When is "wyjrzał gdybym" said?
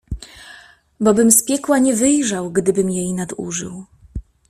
1.95-2.89